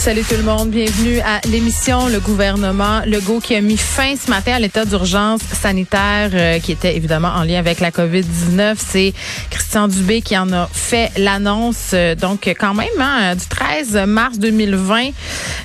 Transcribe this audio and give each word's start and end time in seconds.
Salut 0.00 0.22
tout 0.22 0.34
le 0.34 0.44
monde, 0.44 0.70
bienvenue 0.70 1.18
à 1.18 1.46
l'émission 1.46 2.08
Le 2.08 2.20
gouvernement 2.20 3.02
Legault 3.04 3.38
qui 3.38 3.54
a 3.54 3.60
mis 3.60 3.76
fin 3.76 4.14
ce 4.16 4.30
matin 4.30 4.54
à 4.54 4.58
l'état 4.58 4.86
d'urgence 4.86 5.42
sanitaire 5.42 6.30
euh, 6.32 6.58
qui 6.58 6.72
était 6.72 6.96
évidemment 6.96 7.28
en 7.28 7.44
lien 7.44 7.58
avec 7.58 7.80
la 7.80 7.90
COVID-19. 7.90 8.76
C'est 8.78 9.12
Christian 9.50 9.88
Dubé 9.88 10.22
qui 10.22 10.38
en 10.38 10.54
a 10.54 10.70
fait 10.72 11.12
l'annonce 11.18 11.90
euh, 11.92 12.14
donc 12.14 12.50
quand 12.58 12.72
même 12.72 12.88
hein, 12.98 13.34
du 13.36 13.44
13 13.44 14.06
mars 14.06 14.38
2020 14.38 15.10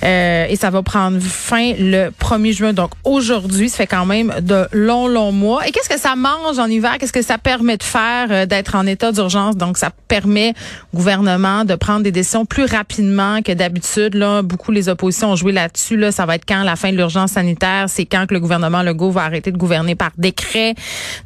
euh, 0.04 0.46
et 0.50 0.56
ça 0.58 0.70
va 0.70 0.84
prendre 0.84 1.18
fin 1.22 1.72
le 1.80 2.10
1er 2.10 2.52
juin. 2.52 2.74
Donc 2.74 2.92
aujourd'hui, 3.06 3.70
ça 3.70 3.78
fait 3.78 3.88
quand 3.88 4.06
même 4.06 4.34
de 4.42 4.68
longs 4.74 5.08
longs 5.08 5.32
mois. 5.32 5.66
Et 5.66 5.72
qu'est-ce 5.72 5.88
que 5.88 5.98
ça 5.98 6.18
mange 6.18 6.60
en 6.60 6.68
hiver? 6.68 6.98
Qu'est-ce 7.00 7.14
que 7.14 7.22
ça 7.22 7.38
permet 7.38 7.78
de 7.78 7.84
faire 7.84 8.46
d'être 8.48 8.76
en 8.76 8.86
état 8.86 9.14
d'urgence? 9.14 9.56
Donc 9.56 9.78
ça 9.78 9.92
permet 10.10 10.54
au 10.94 10.98
gouvernement 10.98 11.64
de 11.64 11.76
prendre 11.76 12.04
des 12.04 12.12
décisions 12.12 12.46
plus 12.46 12.66
rapidement 12.66 13.42
que 13.42 13.54
d'habitude 13.54 14.25
beaucoup 14.44 14.72
les 14.72 14.90
oppositions 14.90 15.32
ont 15.32 15.36
joué 15.36 15.52
là-dessus. 15.52 15.98
Là, 15.98 16.12
ça 16.12 16.26
va 16.26 16.36
être 16.36 16.46
quand 16.48 16.64
la 16.64 16.76
fin 16.76 16.92
de 16.92 16.98
l'urgence 16.98 17.32
sanitaire, 17.32 17.86
c'est 17.88 18.06
quand 18.06 18.26
que 18.28 18.34
le 18.34 18.40
gouvernement 18.40 18.84
Legault 18.84 19.12
va 19.12 19.24
arrêter 19.24 19.52
de 19.52 19.58
gouverner 19.58 19.96
par 19.96 20.12
décret? 20.18 20.76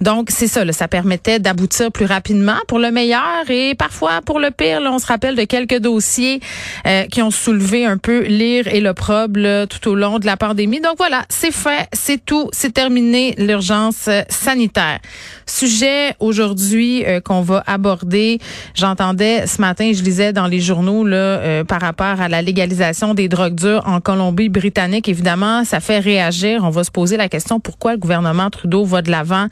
Donc 0.02 0.30
c'est 0.32 0.48
ça, 0.48 0.66
là, 0.66 0.74
ça 0.74 0.88
permettait 0.88 1.40
d'aboutir 1.40 1.92
plus 1.92 2.06
rapidement 2.06 2.58
pour 2.68 2.80
le 2.80 2.92
meilleur 2.92 3.50
et 3.50 3.76
parfois 3.76 4.22
pour 4.26 4.40
le 4.40 4.52
pire. 4.52 4.82
Là, 4.82 4.92
on 4.92 5.00
se 5.00 5.08
rappelle 5.08 5.36
de 5.36 5.44
quelques 5.44 5.80
dossiers 5.80 6.40
euh, 6.86 7.04
qui 7.06 7.22
ont 7.22 7.32
soulevé 7.32 7.86
un 7.86 7.98
peu 7.98 8.24
l'ire 8.24 8.68
et 8.68 8.80
l'opprobre 8.80 9.68
tout 9.68 9.90
au 9.90 9.96
long 9.96 10.20
de 10.20 10.26
la 10.26 10.38
pandémie. 10.38 10.82
Donc 10.82 10.96
voilà, 10.98 11.24
c'est 11.30 11.52
fait, 11.52 11.88
c'est 11.94 12.24
tout, 12.24 12.50
c'est 12.52 12.74
terminé 12.74 13.36
l'urgence 13.38 14.08
euh, 14.08 14.22
sanitaire. 14.30 15.00
Sujet 15.46 16.14
aujourd'hui 16.20 17.06
euh, 17.06 17.22
qu'on 17.22 17.42
va 17.42 17.64
aborder. 17.66 18.40
J'entendais 18.76 19.48
ce 19.48 19.62
matin, 19.62 19.92
je 19.94 20.04
lisais 20.04 20.34
dans 20.34 20.48
les 20.48 20.60
journaux 20.60 21.06
là 21.06 21.64
par 21.66 21.82
rapport 21.82 22.22
à 22.22 22.28
la 22.28 22.42
légalisation 22.42 22.89
des 23.16 23.28
drogues 23.28 23.56
dures 23.56 23.84
en 23.86 24.02
Colombie-Britannique. 24.02 25.08
Évidemment, 25.08 25.64
ça 25.64 25.80
fait 25.80 26.00
réagir. 26.00 26.62
On 26.64 26.70
va 26.70 26.84
se 26.84 26.92
poser 26.92 27.18
la 27.18 27.30
question 27.30 27.60
pourquoi 27.60 27.94
le 27.94 27.98
gouvernement 27.98 28.50
Trudeau 28.50 28.84
va 28.84 29.02
de 29.02 29.12
l'avant 29.12 29.48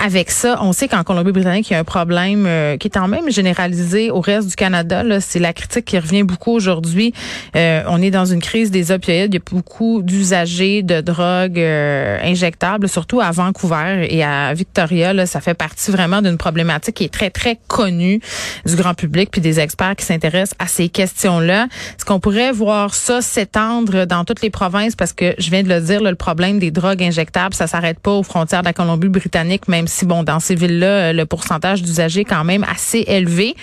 avec 0.00 0.30
ça? 0.30 0.58
On 0.62 0.72
sait 0.72 0.88
qu'en 0.88 1.04
Colombie-Britannique, 1.04 1.70
il 1.70 1.74
y 1.74 1.76
a 1.76 1.78
un 1.78 1.84
problème 1.84 2.44
euh, 2.46 2.76
qui 2.76 2.88
est 2.88 2.98
en 2.98 3.08
même 3.08 3.30
généralisé 3.30 4.10
au 4.10 4.20
reste 4.20 4.48
du 4.48 4.56
Canada. 4.56 5.04
C'est 5.20 5.38
la 5.38 5.52
critique 5.52 5.84
qui 5.84 5.98
revient 5.98 6.24
beaucoup 6.24 6.52
aujourd'hui. 6.52 7.14
Euh, 7.56 7.82
on 7.88 8.02
est 8.02 8.10
dans 8.10 8.26
une 8.26 8.40
crise 8.40 8.70
des 8.70 8.90
opioïdes. 8.90 9.32
Il 9.32 9.38
y 9.38 9.40
a 9.40 9.50
beaucoup 9.50 10.02
d'usagers 10.02 10.82
de 10.82 11.00
drogues 11.00 11.58
euh, 11.58 12.18
injectables, 12.22 12.88
surtout 12.88 13.20
à 13.20 13.30
Vancouver 13.30 14.06
et 14.10 14.24
à 14.24 14.52
Victoria. 14.54 15.26
Ça 15.26 15.40
fait 15.40 15.54
partie 15.54 15.90
vraiment 15.90 16.20
d'une 16.20 16.38
problématique 16.38 16.96
qui 16.96 17.04
est 17.04 17.12
très, 17.12 17.30
très 17.30 17.58
connue 17.68 18.20
du 18.66 18.76
grand 18.76 18.94
public 18.94 19.30
puis 19.30 19.40
des 19.40 19.60
experts 19.60 19.96
qui 19.96 20.04
s'intéressent 20.04 20.56
à 20.58 20.66
ces 20.66 20.88
questions-là. 20.88 21.68
Ce 21.98 22.04
qu'on 22.04 22.20
pourrait 22.20 22.52
voir 22.52 22.71
ça 22.92 23.20
s'étendre 23.22 24.06
dans 24.06 24.24
toutes 24.24 24.42
les 24.42 24.50
provinces 24.50 24.96
parce 24.96 25.12
que 25.12 25.34
je 25.38 25.50
viens 25.50 25.62
de 25.62 25.68
le 25.68 25.80
dire, 25.80 26.02
le 26.02 26.14
problème 26.14 26.58
des 26.58 26.70
drogues 26.70 27.02
injectables, 27.02 27.54
ça 27.54 27.66
s'arrête 27.66 27.98
pas 27.98 28.12
aux 28.12 28.22
frontières 28.22 28.60
de 28.60 28.66
la 28.66 28.72
Colombie-Britannique, 28.72 29.68
même 29.68 29.86
si 29.86 30.04
bon, 30.04 30.22
dans 30.22 30.40
ces 30.40 30.54
villes-là, 30.54 31.12
le 31.12 31.26
pourcentage 31.26 31.82
d'usagers 31.82 32.20
est 32.20 32.24
quand 32.24 32.44
même 32.44 32.64
assez 32.64 33.04
élevé. 33.06 33.54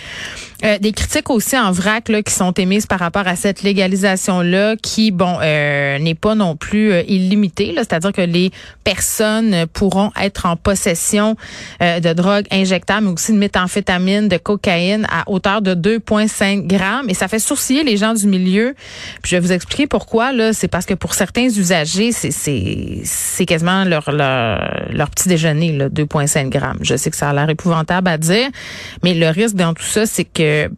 Euh, 0.66 0.78
des 0.78 0.92
critiques 0.92 1.30
aussi 1.30 1.58
en 1.58 1.72
vrac 1.72 2.10
là, 2.10 2.22
qui 2.22 2.34
sont 2.34 2.52
émises 2.52 2.86
par 2.86 3.00
rapport 3.00 3.26
à 3.28 3.38
cette 3.38 3.64
légalisation-là, 3.64 4.76
qui, 4.76 5.12
bon, 5.12 5.38
euh, 5.42 5.98
n'est 6.00 6.16
pas 6.16 6.36
non 6.36 6.58
plus 6.58 6.92
euh, 6.92 7.02
illimitée. 7.08 7.74
C'est-à-dire 7.78 8.12
que 8.12 8.22
les 8.22 8.52
personnes 8.84 9.66
pourront 9.72 10.12
être 10.20 10.46
en 10.46 10.58
possession 10.58 11.36
de 11.80 12.14
drogues 12.14 12.46
injectables, 12.52 13.08
mais 13.08 13.14
aussi 13.14 13.32
de 13.32 13.38
méthamphétamine, 13.38 14.28
de 14.28 14.38
cocaïne 14.38 15.08
à 15.10 15.30
hauteur 15.30 15.62
de 15.62 15.76
2,5 15.76 16.68
grammes. 16.68 17.10
Et 17.10 17.14
ça 17.14 17.28
fait 17.28 17.40
sourciller 17.40 17.84
les 17.84 17.98
gens 17.98 18.14
du 18.14 18.28
milieu. 18.28 18.76
Je 19.24 19.36
vais 19.36 19.40
vous 19.40 19.52
expliquer 19.52 19.88
pourquoi. 19.88 20.32
Là, 20.32 20.54
c'est 20.54 20.68
parce 20.68 20.86
que 20.86 20.94
pour 20.94 21.14
certains 21.14 21.46
usagers, 21.46 22.12
c'est 22.12 22.32
c'est 22.32 23.46
quasiment 23.46 23.84
leur, 23.84 24.12
leur, 24.12 24.88
leur 24.92 25.10
petit 25.10 25.30
déjeuner, 25.30 25.78
2,5 25.78 26.50
grammes. 26.50 26.80
Je 26.82 26.96
sais 26.96 27.10
que 27.10 27.18
ça 27.18 27.30
a 27.30 27.34
l'air 27.34 27.50
épouvantable 27.50 28.08
à 28.08 28.18
dire, 28.18 28.50
mais 29.04 29.14
le 29.14 29.30
risque 29.30 29.56
dans 29.56 29.74
tout 29.74 29.84
ça, 29.84 30.06
c'est 30.06 30.26
que 30.26 30.70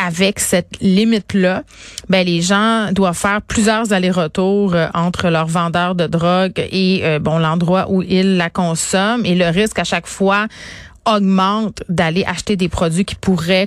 avec 0.00 0.40
cette 0.40 0.80
limite-là, 0.80 1.62
ben 2.08 2.24
les 2.24 2.40
gens 2.40 2.90
doivent 2.92 3.16
faire 3.16 3.42
plusieurs 3.42 3.92
allers-retours 3.92 4.74
euh, 4.74 4.88
entre 4.94 5.28
leur 5.28 5.46
vendeur 5.46 5.94
de 5.94 6.06
drogue 6.06 6.54
et 6.56 7.02
euh, 7.04 7.18
bon 7.18 7.38
l'endroit 7.38 7.86
où 7.90 8.00
ils 8.02 8.38
la 8.38 8.48
consomment 8.48 9.26
et 9.26 9.34
le 9.34 9.48
risque 9.48 9.78
à 9.78 9.84
chaque 9.84 10.06
fois 10.06 10.46
augmente 11.04 11.82
d'aller 11.88 12.24
acheter 12.24 12.56
des 12.56 12.68
produits 12.68 13.04
qui 13.04 13.14
pourraient 13.14 13.66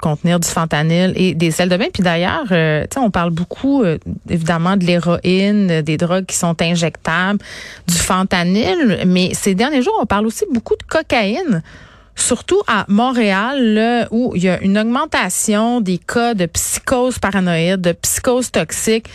contenir 0.00 0.40
du 0.40 0.48
fentanyl 0.48 1.12
et 1.16 1.34
des 1.34 1.50
sels 1.50 1.68
de 1.68 1.76
bain. 1.76 1.86
Puis 1.92 2.02
d'ailleurs, 2.02 2.46
euh, 2.50 2.84
on 2.96 3.10
parle 3.10 3.30
beaucoup 3.30 3.84
évidemment 4.28 4.76
de 4.76 4.84
l'héroïne, 4.84 5.82
des 5.82 5.96
drogues 5.96 6.26
qui 6.26 6.36
sont 6.36 6.60
injectables, 6.60 7.40
du 7.86 7.94
fentanyl, 7.94 9.02
mais 9.06 9.34
ces 9.34 9.54
derniers 9.54 9.82
jours, 9.82 9.98
on 10.00 10.06
parle 10.06 10.26
aussi 10.26 10.44
beaucoup 10.52 10.76
de 10.76 10.82
cocaïne 10.82 11.62
surtout 12.16 12.60
à 12.66 12.84
Montréal, 12.88 14.08
où 14.10 14.32
il 14.36 14.44
y 14.44 14.48
a 14.48 14.60
une 14.60 14.78
augmentation 14.78 15.80
des 15.80 15.98
cas 15.98 16.34
de 16.34 16.46
psychose 16.46 17.18
paranoïde, 17.18 17.80
de 17.80 17.92
psychose 17.92 18.50
toxique 18.50 19.08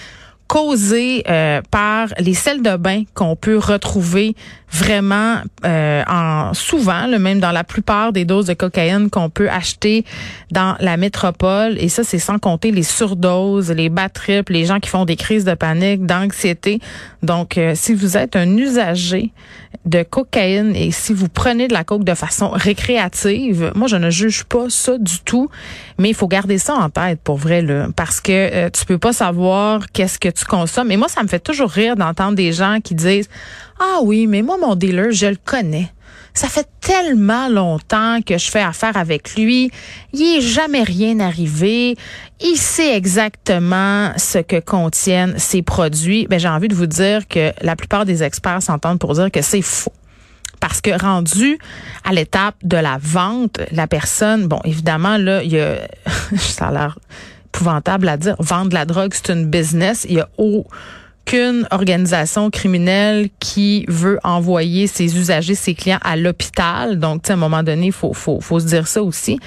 causée 0.47 1.23
euh, 1.29 1.61
par 1.69 2.07
les 2.17 2.33
sels 2.33 2.63
de 2.63 2.75
bain 2.75 3.03
qu'on 3.13 3.35
peut 3.35 3.57
retrouver 3.57 4.35
vraiment 4.71 5.37
euh, 5.65 6.03
en 6.07 6.53
souvent, 6.53 7.07
le 7.07 7.19
même 7.19 7.39
dans 7.39 7.51
la 7.51 7.63
plupart 7.63 8.13
des 8.13 8.25
doses 8.25 8.45
de 8.45 8.53
cocaïne 8.53 9.09
qu'on 9.09 9.29
peut 9.29 9.49
acheter 9.49 10.05
dans 10.51 10.75
la 10.79 10.97
métropole. 10.97 11.77
Et 11.79 11.89
ça, 11.89 12.03
c'est 12.03 12.19
sans 12.19 12.39
compter 12.39 12.71
les 12.71 12.83
surdoses, 12.83 13.71
les 13.71 13.89
bad 13.89 14.13
trips, 14.13 14.49
les 14.49 14.65
gens 14.65 14.79
qui 14.79 14.89
font 14.89 15.05
des 15.05 15.15
crises 15.15 15.45
de 15.45 15.53
panique, 15.53 16.05
d'anxiété. 16.05 16.79
Donc, 17.23 17.57
euh, 17.57 17.73
si 17.75 17.93
vous 17.93 18.17
êtes 18.17 18.35
un 18.35 18.57
usager 18.57 19.31
de 19.85 20.03
cocaïne 20.03 20.75
et 20.75 20.91
si 20.91 21.13
vous 21.13 21.29
prenez 21.29 21.67
de 21.67 21.73
la 21.73 21.83
coke 21.83 22.03
de 22.03 22.13
façon 22.13 22.49
récréative, 22.49 23.71
moi, 23.75 23.87
je 23.87 23.95
ne 23.95 24.09
juge 24.09 24.43
pas 24.43 24.65
ça 24.69 24.97
du 24.97 25.19
tout, 25.19 25.49
mais 25.97 26.09
il 26.09 26.15
faut 26.15 26.27
garder 26.27 26.57
ça 26.57 26.75
en 26.75 26.89
tête 26.89 27.19
pour 27.23 27.37
vrai, 27.37 27.61
là, 27.61 27.87
parce 27.95 28.21
que 28.21 28.31
euh, 28.31 28.69
tu 28.69 28.85
peux 28.85 28.97
pas 28.97 29.13
savoir 29.13 29.91
qu'est-ce 29.91 30.19
que 30.19 30.29
tu 30.29 30.45
consommes. 30.45 30.91
Et 30.91 30.97
moi, 30.97 31.07
ça 31.07 31.23
me 31.23 31.27
fait 31.27 31.39
toujours 31.39 31.69
rire 31.69 31.95
d'entendre 31.95 32.35
des 32.35 32.51
gens 32.51 32.79
qui 32.83 32.95
disent 32.95 33.29
ah 33.79 33.99
oui, 34.03 34.27
mais 34.27 34.41
moi, 34.41 34.57
mon 34.57 34.75
dealer, 34.75 35.11
je 35.11 35.27
le 35.27 35.37
connais. 35.43 35.91
Ça 36.33 36.47
fait 36.47 36.67
tellement 36.79 37.49
longtemps 37.49 38.21
que 38.21 38.37
je 38.37 38.49
fais 38.49 38.61
affaire 38.61 38.95
avec 38.97 39.35
lui. 39.35 39.71
Il 40.13 40.37
est 40.37 40.41
jamais 40.41 40.83
rien 40.83 41.19
arrivé. 41.19 41.97
Il 42.39 42.55
sait 42.55 42.95
exactement 42.95 44.13
ce 44.15 44.39
que 44.39 44.59
contiennent 44.59 45.37
ses 45.37 45.61
produits. 45.61 46.27
Ben, 46.29 46.39
j'ai 46.39 46.47
envie 46.47 46.67
de 46.67 46.75
vous 46.75 46.85
dire 46.85 47.27
que 47.27 47.51
la 47.61 47.75
plupart 47.75 48.05
des 48.05 48.23
experts 48.23 48.61
s'entendent 48.61 48.99
pour 48.99 49.13
dire 49.15 49.31
que 49.31 49.41
c'est 49.41 49.61
faux. 49.61 49.93
Parce 50.59 50.81
que 50.81 50.91
rendu 50.97 51.57
à 52.03 52.13
l'étape 52.13 52.55
de 52.63 52.77
la 52.77 52.97
vente, 53.01 53.59
la 53.71 53.87
personne, 53.87 54.47
bon, 54.47 54.59
évidemment, 54.65 55.17
là, 55.17 55.41
il 55.41 55.51
y 55.51 55.59
a, 55.59 55.77
ça 56.37 56.67
a 56.67 56.71
l'air 56.71 56.99
épouvantable 57.53 58.07
à 58.07 58.17
dire, 58.17 58.35
vendre 58.39 58.73
la 58.73 58.85
drogue, 58.85 59.13
c'est 59.13 59.31
une 59.31 59.45
business. 59.45 60.05
Il 60.07 60.15
y 60.15 60.19
a 60.19 60.29
qu'une 61.29 61.67
organisation 61.69 62.49
criminelle 62.49 63.29
qui 63.39 63.85
veut 63.87 64.19
envoyer 64.23 64.87
ses 64.87 65.15
usagers, 65.15 65.53
ses 65.53 65.75
clients 65.75 65.99
à 66.01 66.15
l'hôpital. 66.15 66.97
Donc, 66.97 67.29
à 67.29 67.33
un 67.33 67.35
moment 67.35 67.61
donné, 67.61 67.87
il 67.87 67.91
faut, 67.91 68.13
faut, 68.13 68.41
faut 68.41 68.59
se 68.59 68.65
dire 68.65 68.87
ça 68.87 69.03
aussi. 69.03 69.39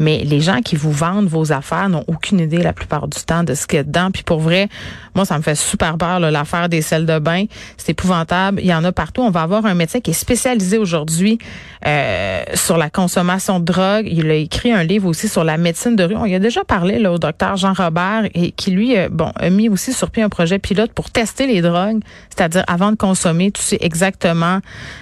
Mais 0.00 0.24
les 0.24 0.40
gens 0.40 0.60
qui 0.62 0.76
vous 0.76 0.90
vendent 0.90 1.28
vos 1.28 1.52
affaires 1.52 1.88
n'ont 1.88 2.04
aucune 2.08 2.40
idée 2.40 2.58
la 2.58 2.72
plupart 2.72 3.06
du 3.06 3.20
temps 3.20 3.44
de 3.44 3.54
ce 3.54 3.66
qu'il 3.66 3.76
y 3.76 3.80
a 3.80 3.84
dedans. 3.84 4.10
Puis 4.10 4.22
pour 4.22 4.40
vrai, 4.40 4.68
moi, 5.14 5.24
ça 5.24 5.36
me 5.36 5.42
fait 5.42 5.54
super 5.54 5.98
peur, 5.98 6.18
l'affaire 6.20 6.68
des 6.68 6.82
selles 6.82 7.06
de 7.06 7.18
bain. 7.18 7.44
C'est 7.76 7.90
épouvantable. 7.90 8.60
Il 8.60 8.66
y 8.66 8.74
en 8.74 8.82
a 8.84 8.92
partout. 8.92 9.20
On 9.22 9.30
va 9.30 9.42
avoir 9.42 9.66
un 9.66 9.74
médecin 9.74 10.00
qui 10.00 10.10
est 10.10 10.14
spécialisé 10.14 10.78
aujourd'hui 10.78 11.38
euh, 11.86 12.42
sur 12.54 12.78
la 12.78 12.88
consommation 12.90 13.60
de 13.60 13.64
drogue. 13.64 14.06
Il 14.10 14.30
a 14.30 14.34
écrit 14.34 14.72
un 14.72 14.82
livre 14.82 15.06
aussi 15.06 15.28
sur 15.28 15.44
la 15.44 15.58
médecine 15.58 15.96
de 15.96 16.04
rue. 16.04 16.16
On 16.16 16.24
y 16.24 16.34
a 16.34 16.38
déjà 16.38 16.64
parlé 16.64 16.98
là, 16.98 17.12
au 17.12 17.18
docteur 17.18 17.56
Jean 17.56 17.74
Robert 17.74 18.24
et 18.34 18.52
qui, 18.52 18.70
lui, 18.70 18.96
euh, 18.96 19.08
bon, 19.10 19.32
a 19.36 19.50
mis 19.50 19.68
aussi 19.68 19.92
sur 19.92 20.10
pied 20.10 20.22
un 20.22 20.28
projet 20.30 20.58
pilote 20.58 20.92
pour 20.92 21.10
tester 21.10 21.46
les 21.46 21.60
drogues. 21.60 22.00
C'est-à-dire, 22.34 22.64
avant 22.66 22.90
de 22.90 22.96
consommer, 22.96 23.50
tu 23.50 23.60
sais 23.60 23.78
exactement 23.80 24.60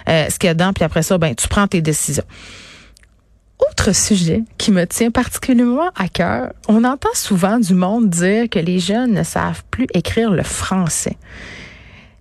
euh, 0.09 0.27
ce 0.29 0.39
qu'il 0.39 0.49
y 0.49 0.51
a 0.51 0.55
dedans. 0.55 0.73
Puis 0.73 0.85
après 0.85 1.03
ça, 1.03 1.19
ben, 1.19 1.35
tu 1.35 1.47
prends 1.47 1.69
tes 1.69 1.81
décisions. 1.81 2.25
Autre 3.89 3.97
sujet 3.97 4.45
qui 4.59 4.71
me 4.71 4.85
tient 4.85 5.11
particulièrement 5.11 5.89
à 5.97 6.09
cœur, 6.09 6.53
on 6.69 6.85
entend 6.85 7.09
souvent 7.15 7.59
du 7.59 7.73
monde 7.73 8.11
dire 8.11 8.51
que 8.51 8.59
les 8.59 8.81
jeunes 8.81 9.15
ne 9.15 9.23
savent 9.23 9.65
plus 9.71 9.87
écrire 9.95 10.31
le 10.31 10.43
français. 10.43 11.17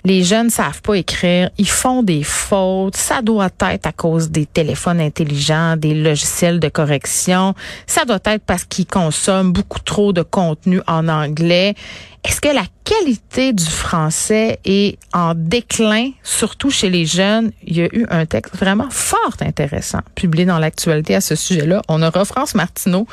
Les 0.06 0.24
jeunes 0.24 0.50
savent 0.50 0.82
pas 0.82 0.96
écrire, 0.96 1.50
ils 1.58 1.68
font 1.68 2.04
des 2.04 2.24
fautes, 2.24 2.96
ça 2.96 3.22
doit 3.22 3.50
être 3.62 3.88
à 3.88 3.92
cause 3.92 4.30
des 4.30 4.46
téléphones 4.46 5.02
intelligents, 5.02 5.76
des 5.76 5.94
logiciels 5.94 6.60
de 6.60 6.70
correction, 6.70 7.56
ça 7.88 8.06
doit 8.06 8.20
être 8.26 8.44
parce 8.46 8.64
qu'ils 8.64 8.86
consomment 8.86 9.52
beaucoup 9.52 9.80
trop 9.80 10.14
de 10.14 10.22
contenu 10.22 10.82
en 10.88 11.08
anglais. 11.08 11.76
Est-ce 12.24 12.42
que 12.42 12.50
la 12.50 12.66
qualité 12.84 13.54
du 13.54 13.66
français 13.66 14.60
est 14.66 14.98
en 15.14 15.34
déclin, 15.36 16.12
surtout 16.24 16.70
chez 16.70 16.90
les 16.90 17.06
jeunes? 17.06 17.52
Il 17.66 17.78
y 17.78 17.82
a 17.82 17.88
eu 17.94 18.06
un 18.10 18.26
texte 18.26 18.56
vraiment 18.56 18.90
fort 18.90 19.36
intéressant 19.42 20.00
publié 20.16 20.46
dans 20.46 20.60
l'actualité 20.60 21.16
à 21.16 21.22
ce 21.22 21.36
sujet-là. 21.36 21.82
On 21.88 22.02
aura 22.02 22.26
France 22.26 22.56
Martineau, 22.56 23.08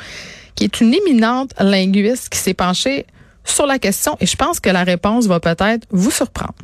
qui 0.55 0.65
est 0.65 0.81
une 0.81 0.93
éminente 0.93 1.51
linguiste 1.59 2.29
qui 2.29 2.39
s'est 2.39 2.53
penchée 2.53 3.05
sur 3.45 3.67
la 3.67 3.79
question 3.79 4.17
et 4.19 4.25
je 4.25 4.35
pense 4.35 4.59
que 4.59 4.69
la 4.69 4.83
réponse 4.83 5.27
va 5.27 5.39
peut-être 5.39 5.87
vous 5.91 6.11
surprendre. 6.11 6.55